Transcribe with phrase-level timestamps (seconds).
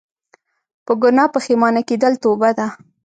[0.85, 2.67] په ګناه پښیمانه کيدل توبه ده